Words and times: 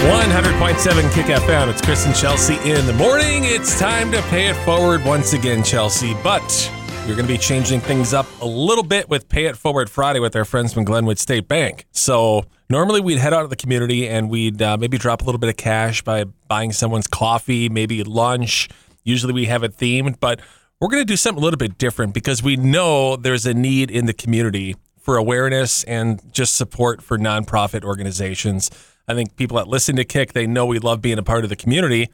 100.7 0.00 1.12
Kick 1.12 1.26
FM. 1.26 1.70
It's 1.70 1.82
Chris 1.82 2.06
and 2.06 2.16
Chelsea 2.16 2.54
in 2.68 2.86
the 2.86 2.92
morning. 2.94 3.44
It's 3.44 3.78
time 3.78 4.10
to 4.12 4.22
pay 4.22 4.46
it 4.46 4.56
forward 4.64 5.04
once 5.04 5.34
again, 5.34 5.62
Chelsea. 5.62 6.14
But 6.24 6.72
you're 7.06 7.14
going 7.14 7.26
to 7.28 7.32
be 7.32 7.36
changing 7.36 7.80
things 7.80 8.14
up 8.14 8.26
a 8.40 8.46
little 8.46 8.82
bit 8.82 9.10
with 9.10 9.28
Pay 9.28 9.44
It 9.44 9.58
Forward 9.58 9.90
Friday 9.90 10.18
with 10.18 10.34
our 10.34 10.46
friends 10.46 10.72
from 10.72 10.84
Glenwood 10.84 11.18
State 11.18 11.48
Bank. 11.48 11.84
So 11.92 12.46
normally 12.70 13.02
we'd 13.02 13.18
head 13.18 13.34
out 13.34 13.42
to 13.42 13.48
the 13.48 13.56
community 13.56 14.08
and 14.08 14.30
we'd 14.30 14.62
uh, 14.62 14.78
maybe 14.78 14.96
drop 14.96 15.20
a 15.20 15.24
little 15.26 15.38
bit 15.38 15.50
of 15.50 15.58
cash 15.58 16.00
by 16.00 16.24
buying 16.48 16.72
someone's 16.72 17.06
coffee, 17.06 17.68
maybe 17.68 18.02
lunch. 18.02 18.70
Usually 19.04 19.34
we 19.34 19.44
have 19.46 19.62
it 19.62 19.76
themed, 19.76 20.18
but 20.18 20.40
we're 20.80 20.88
going 20.88 21.02
to 21.02 21.06
do 21.06 21.16
something 21.16 21.42
a 21.42 21.44
little 21.44 21.58
bit 21.58 21.76
different 21.76 22.14
because 22.14 22.42
we 22.42 22.56
know 22.56 23.16
there's 23.16 23.44
a 23.44 23.52
need 23.52 23.90
in 23.90 24.06
the 24.06 24.14
community 24.14 24.76
for 24.98 25.18
awareness 25.18 25.84
and 25.84 26.22
just 26.32 26.54
support 26.54 27.02
for 27.02 27.18
nonprofit 27.18 27.84
organizations. 27.84 28.70
I 29.10 29.14
think 29.14 29.34
people 29.34 29.56
that 29.56 29.66
listen 29.66 29.96
to 29.96 30.04
Kick, 30.04 30.34
they 30.34 30.46
know 30.46 30.66
we 30.66 30.78
love 30.78 31.02
being 31.02 31.18
a 31.18 31.22
part 31.24 31.42
of 31.42 31.50
the 31.50 31.56
community. 31.56 32.08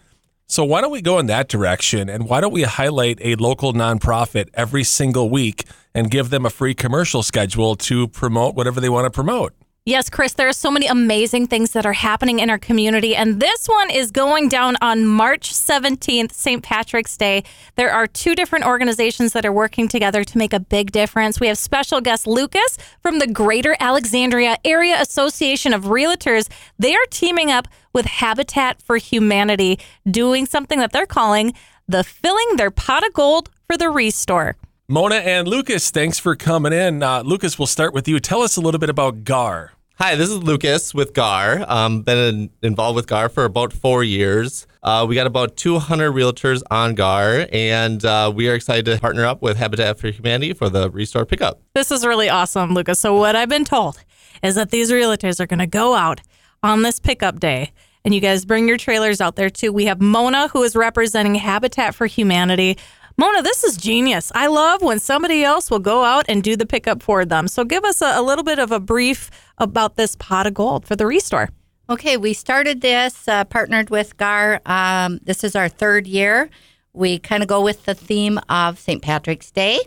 So 0.47 0.65
why 0.65 0.81
don't 0.81 0.93
we 0.93 1.03
go 1.03 1.19
in 1.19 1.27
that 1.27 1.49
direction 1.49 2.09
and 2.09 2.27
why 2.27 2.41
don't 2.41 2.53
we 2.53 2.63
highlight 2.63 3.19
a 3.21 3.35
local 3.35 3.75
nonprofit 3.75 4.49
every 4.55 4.83
single 4.83 5.29
week 5.29 5.65
and 5.93 6.11
give 6.11 6.31
them 6.31 6.47
a 6.47 6.51
free 6.51 6.73
commercial 6.73 7.23
schedule 7.23 7.77
to 7.77 8.09
promote 8.09 8.55
whatever 8.55 8.81
they 8.81 8.89
want 8.89 9.05
to 9.05 9.11
promote? 9.11 9.53
Yes, 9.89 10.11
Chris, 10.11 10.33
there 10.33 10.49
are 10.49 10.53
so 10.53 10.73
many 10.73 10.89
amazing 10.89 11.47
things 11.47 11.71
that 11.71 11.87
are 11.87 11.93
happening 11.93 12.41
in 12.41 12.51
our 12.51 12.59
community. 12.59 13.15
And 13.15 13.39
this 13.39 13.69
one 13.69 13.89
is 13.89 14.11
going 14.11 14.49
down 14.49 14.75
on 14.83 15.07
March 15.07 15.53
17th, 15.53 16.33
St. 16.33 16.61
Patrick's 16.61 17.17
Day. 17.17 17.45
There 17.77 17.93
are 17.93 18.09
two 18.09 18.35
different 18.35 18.67
organizations 18.67 19.33
that 19.33 19.47
are 19.47 19.53
working 19.53 19.87
together 19.87 20.25
to 20.25 20.39
make 20.39 20.53
a 20.53 20.59
big 20.59 20.91
difference. 20.91 21.39
We 21.39 21.47
have 21.47 21.57
special 21.57 22.01
guest 22.01 22.27
Lucas 22.27 22.79
from 23.01 23.21
the 23.21 23.29
Greater 23.29 23.77
Alexandria 23.79 24.57
Area 24.65 25.01
Association 25.01 25.73
of 25.73 25.85
Realtors. 25.85 26.49
They 26.81 26.97
are 26.97 27.07
teaming 27.11 27.53
up 27.53 27.69
with 27.93 28.07
Habitat 28.07 28.83
for 28.83 28.97
Humanity, 28.97 29.79
doing 30.11 30.47
something 30.47 30.81
that 30.81 30.91
they're 30.91 31.07
calling 31.07 31.55
the 31.87 32.03
Filling 32.03 32.57
Their 32.57 32.73
Pot 32.73 33.07
of 33.07 33.13
Gold 33.13 33.51
for 33.69 33.77
the 33.77 33.89
Restore. 33.89 34.57
Mona 34.89 35.17
and 35.17 35.47
Lucas, 35.47 35.91
thanks 35.91 36.19
for 36.19 36.35
coming 36.35 36.73
in. 36.73 37.05
Uh, 37.05 37.23
Lucas, 37.23 37.57
we'll 37.57 37.67
start 37.67 37.95
with 37.95 38.09
you. 38.09 38.19
Tell 38.19 38.43
us 38.43 38.57
a 38.57 38.61
little 38.61 38.81
bit 38.81 38.91
about 38.91 39.23
GAR. 39.23 39.76
Hi, 39.99 40.15
this 40.15 40.29
is 40.29 40.43
Lucas 40.43 40.93
with 40.93 41.15
GAR. 41.15 41.65
Um, 41.67 42.03
been 42.03 42.19
in, 42.19 42.51
involved 42.63 42.97
with 42.97 43.07
GAR 43.07 43.31
for 43.31 43.47
about 43.47 43.73
four 43.73 44.05
years. 44.05 44.67
Uh, 44.83 45.07
we 45.09 45.15
got 45.15 45.27
about 45.27 45.57
200 45.57 46.13
realtors 46.13 46.63
on 46.71 46.95
GAR, 46.95 47.47
and 47.51 48.05
uh, 48.05 48.31
we 48.35 48.47
are 48.51 48.55
excited 48.55 48.85
to 48.85 48.99
partner 48.99 49.25
up 49.25 49.41
with 49.41 49.57
Habitat 49.57 49.99
for 49.99 50.09
Humanity 50.09 50.53
for 50.53 50.69
the 50.69 50.91
Restore 50.91 51.25
Pickup. 51.25 51.63
This 51.73 51.91
is 51.91 52.05
really 52.05 52.29
awesome, 52.29 52.75
Lucas. 52.75 53.01
So, 53.01 53.17
what 53.17 53.37
I've 53.37 53.49
been 53.49 53.65
told 53.65 54.05
is 54.43 54.55
that 54.57 54.69
these 54.69 54.91
realtors 54.91 55.41
are 55.41 55.47
going 55.47 55.61
to 55.61 55.67
go 55.67 55.95
out 55.95 56.21
on 56.63 56.83
this 56.83 57.01
pickup 57.01 57.41
day, 57.41 57.73
and 58.05 58.15
you 58.15 58.21
guys 58.21 58.45
bring 58.45 58.69
your 58.69 58.77
trailers 58.77 59.23
out 59.23 59.37
there 59.37 59.49
too. 59.49 59.73
We 59.73 59.87
have 59.87 60.03
Mona, 60.03 60.49
who 60.49 60.63
is 60.63 60.77
representing 60.77 61.37
Habitat 61.37 61.95
for 61.95 62.05
Humanity. 62.05 62.77
Mona, 63.19 63.41
this 63.41 63.65
is 63.65 63.79
genius. 63.79 64.31
I 64.35 64.47
love 64.47 64.83
when 64.83 65.01
somebody 65.01 65.43
else 65.43 65.71
will 65.71 65.79
go 65.79 66.05
out 66.05 66.27
and 66.29 66.43
do 66.43 66.55
the 66.55 66.67
pickup 66.67 67.03
for 67.03 67.25
them. 67.25 67.49
So 67.49 67.65
give 67.65 67.83
us 67.83 68.03
a, 68.03 68.13
a 68.17 68.21
little 68.21 68.45
bit 68.45 68.59
of 68.59 68.71
a 68.71 68.79
brief 68.79 69.31
about 69.57 69.97
this 69.97 70.17
pot 70.17 70.47
of 70.47 70.53
gold 70.53 70.85
for 70.85 70.97
the 70.97 71.07
restore. 71.07 71.49
Okay, 71.89 72.19
we 72.19 72.35
started 72.35 72.83
this, 72.83 73.27
uh, 73.27 73.45
partnered 73.45 73.89
with 73.89 74.19
GAR. 74.19 74.61
Um, 74.67 75.19
this 75.23 75.45
is 75.45 75.57
our 75.57 75.69
third 75.71 76.07
year. 76.07 76.51
We 76.93 77.19
kind 77.19 77.43
of 77.43 77.49
go 77.49 77.63
with 77.63 77.87
the 77.87 77.95
theme 77.95 78.39
of 78.51 78.79
St. 78.79 79.01
Patrick's 79.01 79.51
Day, 79.51 79.81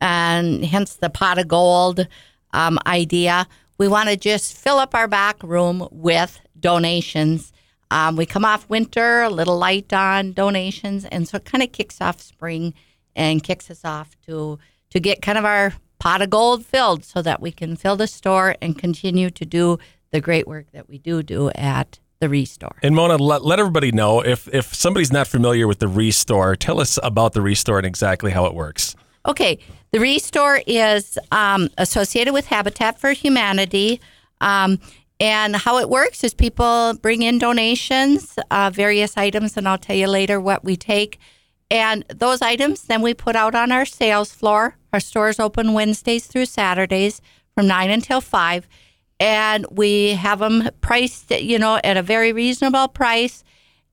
and 0.00 0.64
hence 0.64 0.94
the 0.94 1.10
pot 1.10 1.38
of 1.38 1.48
gold 1.48 2.06
um, 2.52 2.78
idea. 2.86 3.48
We 3.76 3.88
want 3.88 4.08
to 4.08 4.16
just 4.16 4.56
fill 4.56 4.78
up 4.78 4.94
our 4.94 5.08
back 5.08 5.42
room 5.42 5.88
with 5.90 6.40
donations 6.60 7.52
um, 7.90 8.16
we 8.16 8.26
come 8.26 8.44
off 8.44 8.68
winter, 8.68 9.22
a 9.22 9.30
little 9.30 9.58
light 9.58 9.92
on 9.92 10.32
donations, 10.32 11.04
and 11.06 11.26
so 11.26 11.36
it 11.36 11.44
kind 11.44 11.62
of 11.62 11.72
kicks 11.72 12.00
off 12.00 12.20
spring 12.20 12.74
and 13.16 13.42
kicks 13.42 13.70
us 13.70 13.84
off 13.84 14.16
to 14.26 14.58
to 14.90 15.00
get 15.00 15.20
kind 15.20 15.36
of 15.36 15.44
our 15.44 15.74
pot 15.98 16.22
of 16.22 16.30
gold 16.30 16.64
filled 16.64 17.04
so 17.04 17.20
that 17.22 17.40
we 17.40 17.52
can 17.52 17.76
fill 17.76 17.96
the 17.96 18.06
store 18.06 18.56
and 18.62 18.78
continue 18.78 19.28
to 19.30 19.44
do 19.44 19.78
the 20.10 20.20
great 20.20 20.46
work 20.46 20.66
that 20.72 20.88
we 20.88 20.98
do 20.98 21.22
do 21.22 21.50
at 21.50 21.98
the 22.20 22.28
Restore. 22.28 22.76
And 22.82 22.94
Mona, 22.94 23.16
let, 23.16 23.44
let 23.44 23.58
everybody 23.60 23.92
know 23.92 24.20
if 24.20 24.48
if 24.52 24.74
somebody's 24.74 25.12
not 25.12 25.26
familiar 25.26 25.66
with 25.66 25.78
the 25.78 25.88
Restore, 25.88 26.56
tell 26.56 26.80
us 26.80 26.98
about 27.02 27.32
the 27.32 27.42
Restore 27.42 27.78
and 27.78 27.86
exactly 27.86 28.30
how 28.30 28.46
it 28.46 28.54
works. 28.54 28.96
Okay, 29.26 29.58
the 29.92 30.00
Restore 30.00 30.60
is 30.66 31.18
um, 31.32 31.68
associated 31.78 32.32
with 32.32 32.46
Habitat 32.46 32.98
for 32.98 33.12
Humanity. 33.12 34.00
Um, 34.40 34.78
and 35.20 35.56
how 35.56 35.78
it 35.78 35.88
works 35.88 36.22
is 36.22 36.32
people 36.32 36.94
bring 36.94 37.22
in 37.22 37.38
donations, 37.38 38.38
uh, 38.50 38.70
various 38.72 39.16
items, 39.16 39.56
and 39.56 39.68
I'll 39.68 39.78
tell 39.78 39.96
you 39.96 40.06
later 40.06 40.40
what 40.40 40.64
we 40.64 40.76
take. 40.76 41.18
And 41.70 42.04
those 42.08 42.40
items 42.40 42.82
then 42.82 43.02
we 43.02 43.14
put 43.14 43.36
out 43.36 43.54
on 43.54 43.72
our 43.72 43.84
sales 43.84 44.32
floor. 44.32 44.76
Our 44.92 45.00
stores 45.00 45.40
open 45.40 45.74
Wednesdays 45.74 46.26
through 46.26 46.46
Saturdays 46.46 47.20
from 47.54 47.66
9 47.66 47.90
until 47.90 48.20
5. 48.20 48.68
And 49.20 49.66
we 49.70 50.10
have 50.10 50.38
them 50.38 50.70
priced, 50.80 51.30
you 51.32 51.58
know, 51.58 51.80
at 51.82 51.96
a 51.96 52.02
very 52.02 52.32
reasonable 52.32 52.88
price. 52.88 53.42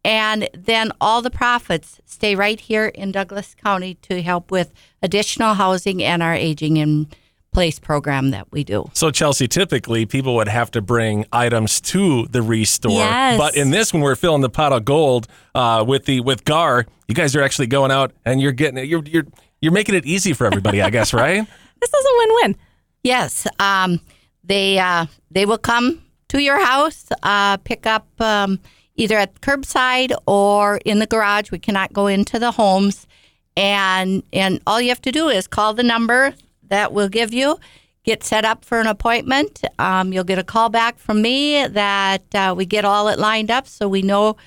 And 0.05 0.47
then 0.53 0.91
all 1.01 1.23
the 1.23 1.31
profits 1.31 1.99
stay 2.05 2.35
right 2.35 2.59
here 2.59 2.85
in 2.85 3.11
Douglas 3.11 3.55
County 3.55 3.95
to 4.03 4.21
help 4.21 4.51
with 4.51 4.71
additional 5.01 5.55
housing 5.55 6.03
and 6.03 6.21
our 6.21 6.35
aging 6.35 6.77
in 6.77 7.07
place 7.55 7.79
program 7.79 8.31
that 8.31 8.51
we 8.51 8.65
do. 8.65 8.91
So, 8.93 9.11
Chelsea, 9.11 9.47
typically 9.47 10.05
people 10.05 10.35
would 10.35 10.49
have 10.49 10.69
to 10.71 10.81
bring 10.81 11.25
items 11.31 11.79
to 11.81 12.27
the 12.27 12.41
restore, 12.41 12.91
yes. 12.91 13.39
but 13.39 13.55
in 13.55 13.71
this 13.71 13.93
one, 13.93 14.03
we're 14.03 14.17
filling 14.17 14.41
the 14.41 14.49
pot 14.49 14.73
of 14.73 14.83
gold 14.83 15.27
uh, 15.55 15.83
with 15.87 16.03
the 16.03 16.19
with 16.19 16.43
Gar. 16.43 16.85
You 17.07 17.15
guys 17.15 17.33
are 17.33 17.41
actually 17.41 17.67
going 17.67 17.91
out 17.91 18.11
and 18.25 18.41
you're 18.41 18.51
getting 18.51 18.77
it. 18.77 18.87
You're 18.87 19.03
you're 19.05 19.25
you're 19.61 19.71
making 19.71 19.95
it 19.95 20.05
easy 20.05 20.33
for 20.33 20.45
everybody, 20.45 20.81
I 20.81 20.89
guess, 20.89 21.13
right? 21.13 21.47
this 21.81 21.93
is 21.93 22.05
a 22.05 22.17
win-win. 22.17 22.57
Yes, 23.03 23.47
um, 23.57 24.01
they 24.43 24.77
uh, 24.77 25.05
they 25.31 25.45
will 25.45 25.57
come 25.57 26.03
to 26.27 26.41
your 26.41 26.61
house, 26.61 27.05
uh, 27.23 27.55
pick 27.57 27.87
up 27.87 28.05
um, 28.19 28.59
either 28.95 29.17
at 29.17 29.39
curbside 29.39 30.13
or 30.27 30.81
in 30.83 30.99
the 30.99 31.07
garage. 31.07 31.51
We 31.51 31.59
cannot 31.59 31.93
go 31.93 32.07
into 32.07 32.37
the 32.37 32.51
homes, 32.51 33.07
and 33.55 34.23
and 34.33 34.59
all 34.67 34.81
you 34.81 34.89
have 34.89 35.01
to 35.03 35.11
do 35.13 35.29
is 35.29 35.47
call 35.47 35.73
the 35.73 35.83
number 35.83 36.35
that 36.69 36.93
we'll 36.93 37.09
give 37.09 37.33
you. 37.33 37.57
Get 38.03 38.23
set 38.23 38.45
up 38.45 38.63
for 38.63 38.79
an 38.79 38.87
appointment. 38.87 39.63
Um, 39.79 40.13
you'll 40.13 40.23
get 40.23 40.37
a 40.37 40.43
call 40.43 40.69
back 40.69 40.99
from 40.99 41.21
me 41.21 41.65
that 41.65 42.23
uh, 42.35 42.53
we 42.55 42.65
get 42.65 42.85
all 42.85 43.07
it 43.07 43.17
lined 43.17 43.49
up 43.49 43.67
so 43.67 43.87
we 43.87 44.01
know 44.01 44.37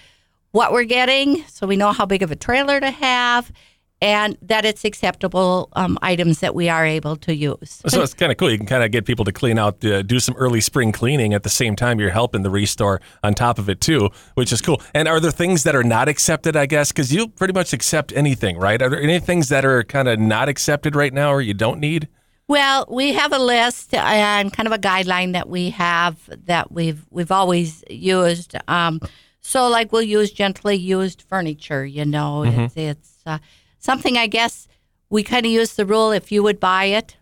what 0.53 0.73
we're 0.73 0.85
getting, 0.85 1.45
so 1.49 1.67
we 1.67 1.77
know 1.77 1.93
how 1.93 2.07
big 2.07 2.23
of 2.23 2.31
a 2.31 2.37
trailer 2.37 2.81
to 2.81 2.91
have, 2.91 3.53
and 4.01 4.39
that 4.43 4.65
it's 4.65 4.85
acceptable 4.85 5.69
um, 5.73 5.99
items 6.03 6.39
that 6.41 6.55
we 6.55 6.69
are 6.69 6.87
able 6.87 7.17
to 7.17 7.35
use. 7.35 7.83
So 7.87 8.03
it's 8.03 8.15
kind 8.15 8.31
of 8.31 8.39
cool. 8.39 8.51
You 8.51 8.57
can 8.57 8.67
kind 8.67 8.85
of 8.85 8.91
get 8.91 9.05
people 9.05 9.25
to 9.25 9.33
clean 9.33 9.59
out, 9.59 9.85
uh, 9.85 10.03
do 10.03 10.21
some 10.21 10.37
early 10.37 10.61
spring 10.61 10.93
cleaning 10.93 11.35
at 11.35 11.43
the 11.43 11.49
same 11.49 11.75
time 11.75 11.99
you're 11.99 12.11
helping 12.11 12.43
the 12.43 12.51
restore 12.51 13.01
on 13.25 13.35
top 13.35 13.59
of 13.59 13.69
it 13.69 13.81
too, 13.81 14.11
which 14.35 14.53
is 14.53 14.63
cool. 14.63 14.81
And 14.95 15.09
are 15.09 15.19
there 15.19 15.33
things 15.33 15.65
that 15.65 15.75
are 15.75 15.83
not 15.83 16.09
accepted? 16.09 16.57
I 16.57 16.67
guess 16.67 16.93
because 16.93 17.13
you 17.13 17.29
pretty 17.29 17.55
much 17.55 17.73
accept 17.73 18.13
anything, 18.13 18.57
right? 18.57 18.81
Are 18.81 18.89
there 18.89 19.03
any 19.03 19.19
things 19.19 19.49
that 19.49 19.65
are 19.65 19.83
kind 19.83 20.07
of 20.07 20.21
not 20.21 20.49
accepted 20.49 20.95
right 20.95 21.13
now 21.13 21.33
or 21.33 21.41
you 21.41 21.55
don't 21.55 21.81
need? 21.81 22.09
Well, 22.47 22.87
we 22.89 23.13
have 23.13 23.33
a 23.35 23.39
list 23.39 23.93
and 23.93 24.51
kind 24.51 24.67
of 24.67 24.73
a 24.73 24.79
guideline 24.79 25.33
that 25.33 25.51
we 25.51 25.71
have 25.71 26.19
that 26.47 26.73
we've 26.73 27.05
we've 27.11 27.31
always 27.31 27.85
used. 27.91 28.57
Um, 28.69 29.01
so, 29.41 29.69
like 29.69 29.93
we'll 29.93 30.03
use 30.03 30.31
gently 30.31 30.77
used 30.77 31.23
furniture. 31.23 31.85
You 31.85 32.07
know, 32.07 32.45
mm-hmm. 32.47 32.61
it's, 32.61 32.77
it's 32.77 33.19
uh, 33.27 33.39
something 33.79 34.17
I 34.17 34.27
guess 34.27 34.69
we 35.11 35.23
kind 35.23 35.47
of 35.47 35.53
use 35.53 35.75
the 35.75 35.87
rule: 35.87 36.13
if 36.13 36.31
you 36.33 36.43
would 36.43 36.61
buy 36.61 36.85
it, 36.85 37.17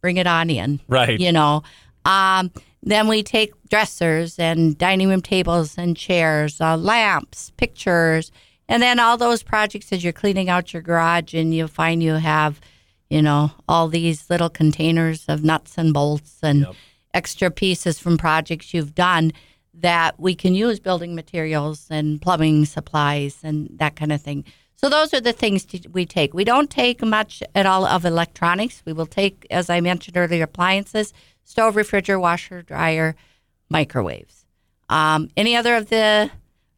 bring 0.00 0.16
it 0.16 0.26
on 0.26 0.50
in. 0.50 0.80
Right. 0.88 1.18
You 1.18 1.32
know. 1.32 1.62
Um, 2.04 2.50
then 2.82 3.06
we 3.06 3.22
take 3.22 3.52
dressers 3.70 4.40
and 4.40 4.76
dining 4.76 5.08
room 5.08 5.22
tables 5.22 5.78
and 5.78 5.96
chairs, 5.96 6.60
uh, 6.60 6.76
lamps, 6.76 7.52
pictures, 7.56 8.32
and 8.68 8.82
then 8.82 8.98
all 8.98 9.16
those 9.16 9.44
projects 9.44 9.92
as 9.92 10.02
you're 10.02 10.12
cleaning 10.12 10.48
out 10.48 10.72
your 10.72 10.82
garage 10.82 11.32
and 11.32 11.54
you 11.54 11.68
find 11.68 12.02
you 12.02 12.14
have 12.14 12.60
you 13.12 13.20
know, 13.20 13.50
all 13.68 13.88
these 13.88 14.30
little 14.30 14.48
containers 14.48 15.26
of 15.28 15.44
nuts 15.44 15.76
and 15.76 15.92
bolts 15.92 16.38
and 16.42 16.60
yep. 16.60 16.74
extra 17.12 17.50
pieces 17.50 17.98
from 17.98 18.16
projects 18.16 18.72
you've 18.72 18.94
done 18.94 19.34
that 19.74 20.18
we 20.18 20.34
can 20.34 20.54
use 20.54 20.80
building 20.80 21.14
materials 21.14 21.86
and 21.90 22.22
plumbing 22.22 22.64
supplies 22.64 23.40
and 23.42 23.68
that 23.76 23.96
kind 23.96 24.12
of 24.12 24.22
thing. 24.22 24.46
So 24.82 24.90
those 24.90 25.14
are 25.14 25.20
the 25.20 25.32
things 25.32 25.64
we 25.92 26.06
take. 26.06 26.34
We 26.34 26.42
don't 26.42 26.68
take 26.68 27.04
much 27.04 27.40
at 27.54 27.66
all 27.66 27.86
of 27.86 28.04
electronics. 28.04 28.82
We 28.84 28.92
will 28.92 29.06
take, 29.06 29.46
as 29.48 29.70
I 29.70 29.80
mentioned 29.80 30.16
earlier, 30.16 30.42
appliances, 30.42 31.12
stove, 31.44 31.76
refrigerator, 31.76 32.18
washer, 32.18 32.62
dryer, 32.62 33.14
microwaves. 33.70 34.44
Um, 34.88 35.30
any 35.36 35.54
other 35.54 35.76
of 35.76 35.88
the 35.88 36.32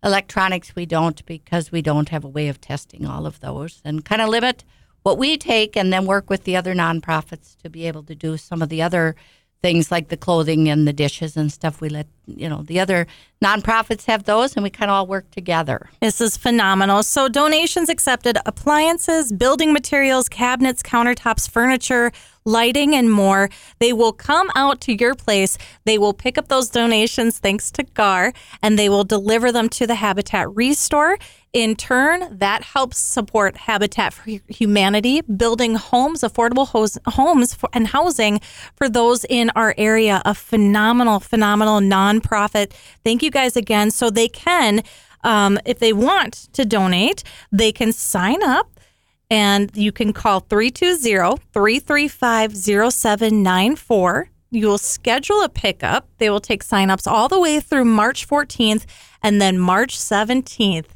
electronics 0.05 0.77
we 0.77 0.85
don't 0.85 1.25
because 1.25 1.73
we 1.73 1.81
don't 1.81 2.11
have 2.11 2.25
a 2.25 2.29
way 2.29 2.49
of 2.49 2.61
testing 2.61 3.07
all 3.07 3.25
of 3.25 3.41
those 3.41 3.81
and 3.87 4.05
kind 4.05 4.21
of 4.21 4.29
limit 4.29 4.65
what 5.03 5.17
we 5.17 5.39
take 5.39 5.75
and 5.75 5.91
then 5.91 6.05
work 6.05 6.29
with 6.29 6.45
the 6.45 6.57
other 6.57 6.75
nonprofits 6.75 7.57
to 7.63 7.71
be 7.71 7.87
able 7.87 8.03
to 8.03 8.15
do 8.15 8.37
some 8.37 8.61
of 8.61 8.69
the 8.69 8.83
other 8.83 9.17
things 9.63 9.91
like 9.91 10.09
the 10.09 10.17
clothing 10.19 10.69
and 10.69 10.87
the 10.87 10.93
dishes 10.93 11.39
and 11.39 11.51
stuff 11.51 11.81
we 11.81 11.89
let 11.89 12.07
you 12.27 12.51
know 12.51 12.63
the 12.65 12.79
other 12.79 13.07
nonprofits 13.45 14.07
have 14.07 14.25
those, 14.25 14.55
and 14.55 14.63
we 14.63 14.71
kind 14.71 14.91
of 14.91 14.95
all 14.95 15.07
work 15.07 15.31
together. 15.31 15.91
This 16.01 16.21
is 16.21 16.37
phenomenal. 16.37 17.03
So, 17.03 17.29
donations 17.29 17.89
accepted 17.89 18.39
appliances, 18.47 19.33
building 19.33 19.73
materials, 19.73 20.29
cabinets, 20.29 20.83
countertops, 20.83 21.49
furniture, 21.51 22.13
lighting, 22.45 22.95
and 22.95 23.11
more. 23.11 23.49
They 23.79 23.93
will 23.93 24.13
come 24.13 24.51
out 24.55 24.81
to 24.83 24.93
your 24.93 25.15
place. 25.15 25.57
They 25.85 25.99
will 25.99 26.13
pick 26.13 26.37
up 26.39 26.49
those 26.49 26.69
donations 26.69 27.39
thanks 27.39 27.71
to 27.73 27.83
GAR 27.83 28.33
and 28.63 28.79
they 28.79 28.89
will 28.89 29.05
deliver 29.05 29.51
them 29.51 29.69
to 29.71 29.87
the 29.87 29.97
Habitat 29.97 30.55
Restore. 30.55 31.19
In 31.55 31.77
turn, 31.77 32.39
that 32.39 32.65
helps 32.65 32.99
support 32.99 33.57
Habitat 33.57 34.13
for 34.13 34.29
Humanity, 34.49 35.21
building 35.21 35.77
homes, 35.77 36.23
affordable 36.23 36.67
hos- 36.67 36.99
homes 37.07 37.55
for, 37.55 37.69
and 37.73 37.87
housing 37.87 38.41
for 38.75 38.89
those 38.89 39.25
in 39.27 39.51
our 39.51 39.73
area. 39.79 40.21
A 40.25 40.35
phenomenal, 40.35 41.21
phenomenal 41.21 41.79
nonprofit. 41.79 42.73
Thank 43.05 43.23
you 43.23 43.31
guys 43.35 43.55
again. 43.57 43.91
So 43.91 44.09
they 44.09 44.29
can, 44.29 44.83
um, 45.23 45.59
if 45.67 45.79
they 45.79 45.93
want 45.93 46.49
to 46.55 46.65
donate, 46.65 47.23
they 47.53 47.71
can 47.73 47.93
sign 47.93 48.43
up 48.43 48.71
and 49.31 49.71
you 49.77 49.93
can 49.93 50.13
call 50.15 50.41
320 50.41 51.43
335 51.53 52.57
0794. 52.57 54.31
You 54.51 54.69
will 54.69 54.79
schedule 54.79 55.43
a 55.43 55.49
pickup. 55.49 56.09
They 56.19 56.31
will 56.31 56.41
take 56.41 56.63
signups 56.65 57.11
all 57.11 57.29
the 57.29 57.41
way 57.41 57.59
through 57.61 57.85
March 57.87 58.29
14th 58.29 58.85
and 59.23 59.41
then 59.43 59.59
March 59.59 59.99
17th 59.99 60.87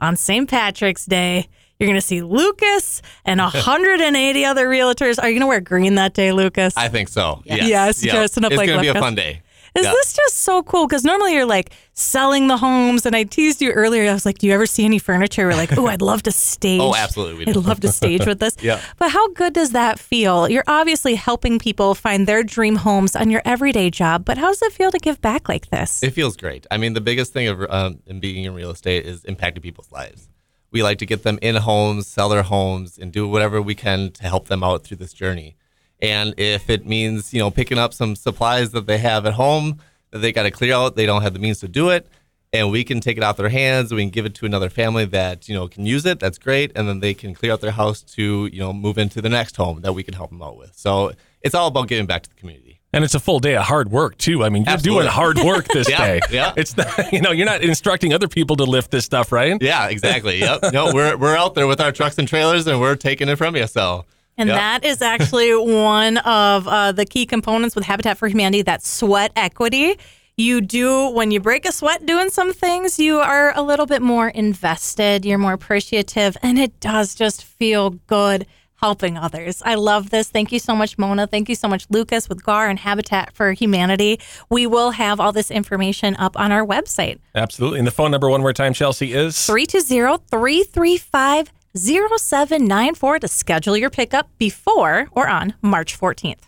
on 0.00 0.16
St. 0.16 0.48
Patrick's 0.48 1.04
Day. 1.06 1.48
You're 1.78 1.88
going 1.88 2.00
to 2.00 2.06
see 2.06 2.22
Lucas 2.22 3.02
and 3.24 3.40
180 3.40 4.44
other 4.44 4.68
realtors. 4.68 5.18
Are 5.20 5.28
you 5.28 5.34
going 5.34 5.40
to 5.40 5.46
wear 5.46 5.60
green 5.60 5.96
that 5.96 6.14
day, 6.14 6.32
Lucas? 6.32 6.76
I 6.76 6.88
think 6.88 7.08
so. 7.08 7.42
Yes. 7.44 7.68
Yes, 7.68 8.04
Yep. 8.04 8.14
dressing 8.14 8.44
up 8.44 8.52
it's 8.52 8.58
like 8.58 8.66
going 8.68 8.78
to 8.78 8.92
be 8.92 8.96
a 8.96 9.00
fun 9.00 9.14
day. 9.16 9.42
Is 9.78 9.84
Yeah. 9.84 9.92
this 9.92 10.12
just 10.12 10.38
so 10.38 10.62
cool? 10.62 10.86
Because 10.86 11.04
normally 11.04 11.34
you're 11.34 11.46
like 11.46 11.70
selling 11.92 12.48
the 12.48 12.56
homes, 12.56 13.06
and 13.06 13.14
I 13.16 13.22
teased 13.24 13.62
you 13.62 13.70
earlier. 13.70 14.10
I 14.10 14.12
was 14.12 14.26
like, 14.26 14.38
"Do 14.38 14.46
you 14.46 14.52
ever 14.52 14.66
see 14.66 14.84
any 14.84 14.98
furniture?" 14.98 15.46
We're 15.46 15.54
like, 15.54 15.76
"Oh, 15.78 15.86
I'd 15.86 16.02
love 16.02 16.22
to 16.24 16.32
stage." 16.32 16.80
Oh, 16.80 16.94
absolutely 16.94 17.46
I'd 17.46 17.56
love 17.56 17.80
to 17.80 17.88
stage 17.92 18.26
with 18.26 18.40
this. 18.40 18.56
Yeah. 18.62 18.80
But 18.98 19.10
how 19.12 19.28
good 19.32 19.52
does 19.54 19.70
that 19.70 19.98
feel? 19.98 20.48
You're 20.48 20.64
obviously 20.66 21.14
helping 21.14 21.58
people 21.58 21.94
find 21.94 22.26
their 22.26 22.42
dream 22.42 22.76
homes 22.76 23.14
on 23.16 23.30
your 23.30 23.42
everyday 23.44 23.88
job. 23.90 24.24
But 24.24 24.36
how 24.38 24.48
does 24.48 24.62
it 24.62 24.72
feel 24.72 24.90
to 24.90 24.98
give 24.98 25.20
back 25.20 25.48
like 25.48 25.70
this? 25.70 26.02
It 26.02 26.10
feels 26.12 26.36
great. 26.36 26.66
I 26.70 26.76
mean, 26.76 26.94
the 26.94 27.00
biggest 27.00 27.32
thing 27.32 27.46
of 27.48 27.64
um, 27.70 28.00
in 28.06 28.20
being 28.20 28.44
in 28.44 28.52
real 28.54 28.70
estate 28.70 29.06
is 29.06 29.22
impacting 29.22 29.62
people's 29.62 29.92
lives. 29.92 30.28
We 30.70 30.82
like 30.82 30.98
to 30.98 31.06
get 31.06 31.22
them 31.22 31.38
in 31.40 31.54
homes, 31.56 32.06
sell 32.06 32.28
their 32.28 32.42
homes, 32.42 32.98
and 32.98 33.10
do 33.10 33.26
whatever 33.26 33.62
we 33.62 33.74
can 33.74 34.10
to 34.12 34.24
help 34.24 34.48
them 34.48 34.62
out 34.62 34.84
through 34.84 34.98
this 34.98 35.14
journey. 35.14 35.56
And 36.00 36.34
if 36.38 36.70
it 36.70 36.86
means 36.86 37.32
you 37.34 37.40
know 37.40 37.50
picking 37.50 37.78
up 37.78 37.92
some 37.92 38.14
supplies 38.16 38.70
that 38.72 38.86
they 38.86 38.98
have 38.98 39.26
at 39.26 39.34
home 39.34 39.78
that 40.10 40.18
they 40.18 40.32
got 40.32 40.44
to 40.44 40.50
clear 40.50 40.74
out, 40.74 40.96
they 40.96 41.06
don't 41.06 41.22
have 41.22 41.32
the 41.34 41.38
means 41.40 41.60
to 41.60 41.68
do 41.68 41.90
it, 41.90 42.06
and 42.52 42.70
we 42.70 42.84
can 42.84 43.00
take 43.00 43.16
it 43.16 43.22
out 43.22 43.36
their 43.36 43.48
hands. 43.48 43.92
We 43.92 44.02
can 44.02 44.10
give 44.10 44.24
it 44.24 44.34
to 44.36 44.46
another 44.46 44.70
family 44.70 45.04
that 45.06 45.48
you 45.48 45.54
know 45.54 45.66
can 45.68 45.86
use 45.86 46.06
it. 46.06 46.20
That's 46.20 46.38
great, 46.38 46.72
and 46.76 46.88
then 46.88 47.00
they 47.00 47.14
can 47.14 47.34
clear 47.34 47.52
out 47.52 47.60
their 47.60 47.72
house 47.72 48.02
to 48.02 48.46
you 48.52 48.60
know 48.60 48.72
move 48.72 48.96
into 48.98 49.20
the 49.20 49.28
next 49.28 49.56
home 49.56 49.80
that 49.82 49.92
we 49.92 50.02
can 50.02 50.14
help 50.14 50.30
them 50.30 50.42
out 50.42 50.56
with. 50.56 50.76
So 50.76 51.12
it's 51.42 51.54
all 51.54 51.68
about 51.68 51.88
giving 51.88 52.06
back 52.06 52.22
to 52.22 52.28
the 52.30 52.36
community. 52.36 52.80
And 52.90 53.04
it's 53.04 53.14
a 53.14 53.20
full 53.20 53.38
day 53.38 53.54
of 53.54 53.64
hard 53.64 53.90
work 53.90 54.16
too. 54.16 54.42
I 54.42 54.48
mean, 54.48 54.64
you're 54.64 54.72
Absolutely. 54.72 55.02
doing 55.04 55.12
hard 55.12 55.38
work 55.40 55.68
this 55.74 55.90
Yeah, 55.90 55.98
day. 55.98 56.20
yeah. 56.30 56.54
It's 56.56 56.74
not, 56.74 57.12
you 57.12 57.20
know, 57.20 57.32
you're 57.32 57.44
not 57.44 57.60
instructing 57.62 58.14
other 58.14 58.28
people 58.28 58.56
to 58.56 58.64
lift 58.64 58.90
this 58.90 59.04
stuff, 59.04 59.30
right? 59.30 59.60
Yeah, 59.60 59.88
exactly. 59.88 60.38
Yep. 60.40 60.72
No, 60.72 60.92
we're 60.94 61.14
we're 61.18 61.36
out 61.36 61.54
there 61.54 61.66
with 61.66 61.82
our 61.82 61.92
trucks 61.92 62.16
and 62.18 62.26
trailers, 62.26 62.66
and 62.66 62.80
we're 62.80 62.96
taking 62.96 63.28
it 63.28 63.36
from 63.36 63.56
you. 63.56 63.66
So. 63.66 64.04
And 64.38 64.48
Yep. 64.48 64.56
that 64.56 64.84
is 64.84 65.02
actually 65.02 65.54
one 65.54 66.16
of 66.18 66.66
uh, 66.68 66.92
the 66.92 67.04
key 67.04 67.26
components 67.26 67.74
with 67.74 67.84
Habitat 67.84 68.16
for 68.16 68.28
Humanity 68.28 68.62
that 68.62 68.82
sweat 68.84 69.32
equity. 69.36 69.98
You 70.36 70.60
do, 70.60 71.08
when 71.10 71.32
you 71.32 71.40
break 71.40 71.66
a 71.66 71.72
sweat 71.72 72.06
doing 72.06 72.30
some 72.30 72.52
things, 72.52 73.00
you 73.00 73.18
are 73.18 73.52
a 73.56 73.62
little 73.62 73.86
bit 73.86 74.00
more 74.00 74.28
invested, 74.28 75.24
you're 75.24 75.36
more 75.38 75.52
appreciative, 75.52 76.36
and 76.44 76.58
it 76.60 76.78
does 76.78 77.16
just 77.16 77.42
feel 77.42 77.90
good 78.06 78.46
helping 78.76 79.16
others. 79.18 79.60
I 79.64 79.74
love 79.74 80.10
this. 80.10 80.30
Thank 80.30 80.52
you 80.52 80.60
so 80.60 80.76
much, 80.76 80.96
Mona. 80.96 81.26
Thank 81.26 81.48
you 81.48 81.56
so 81.56 81.66
much, 81.66 81.86
Lucas, 81.90 82.28
with 82.28 82.44
GAR 82.44 82.68
and 82.68 82.78
Habitat 82.78 83.34
for 83.34 83.50
Humanity. 83.50 84.20
We 84.48 84.68
will 84.68 84.92
have 84.92 85.18
all 85.18 85.32
this 85.32 85.50
information 85.50 86.14
up 86.14 86.38
on 86.38 86.52
our 86.52 86.64
website. 86.64 87.18
Absolutely. 87.34 87.80
And 87.80 87.86
the 87.88 87.90
phone 87.90 88.12
number 88.12 88.30
one 88.30 88.40
more 88.40 88.52
time, 88.52 88.72
Chelsea, 88.74 89.12
is 89.12 89.44
320 89.44 90.22
335 90.30 91.52
0794 91.76 93.18
to 93.20 93.28
schedule 93.28 93.76
your 93.76 93.90
pickup 93.90 94.28
before 94.38 95.08
or 95.12 95.28
on 95.28 95.54
March 95.62 95.98
14th. 95.98 96.42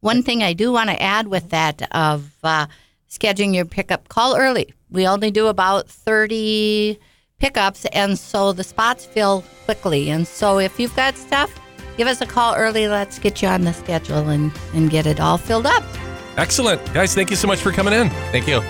One 0.00 0.22
thing 0.22 0.42
I 0.42 0.52
do 0.52 0.72
want 0.72 0.90
to 0.90 1.02
add 1.02 1.26
with 1.28 1.50
that 1.50 1.88
of 1.94 2.30
uh, 2.44 2.66
scheduling 3.10 3.54
your 3.54 3.64
pickup, 3.64 4.08
call 4.08 4.36
early. 4.36 4.72
We 4.90 5.06
only 5.06 5.30
do 5.30 5.48
about 5.48 5.88
30 5.88 6.98
pickups, 7.38 7.84
and 7.86 8.18
so 8.18 8.52
the 8.52 8.64
spots 8.64 9.04
fill 9.04 9.44
quickly. 9.64 10.10
And 10.10 10.26
so 10.26 10.58
if 10.58 10.78
you've 10.78 10.94
got 10.96 11.16
stuff, 11.16 11.52
give 11.96 12.06
us 12.08 12.20
a 12.20 12.26
call 12.26 12.54
early. 12.54 12.88
Let's 12.88 13.18
get 13.18 13.42
you 13.42 13.48
on 13.48 13.62
the 13.62 13.72
schedule 13.72 14.28
and, 14.28 14.52
and 14.72 14.90
get 14.90 15.06
it 15.06 15.20
all 15.20 15.38
filled 15.38 15.66
up. 15.66 15.84
excellent. 16.36 16.80
Guys, 16.94 17.14
thank 17.14 17.30
you 17.30 17.36
so 17.36 17.48
much 17.48 17.60
for 17.60 17.72
coming 17.72 17.92
in. 17.92 18.08
Thank 18.30 18.46
you. 18.46 18.60